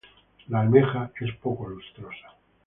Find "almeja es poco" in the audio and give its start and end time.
0.61-1.67